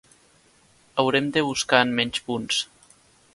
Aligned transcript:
Haurem 1.03 1.27
de 1.35 1.43
buscar 1.49 1.83
en 1.89 1.93
menys 2.01 2.25
punts. 2.31 2.65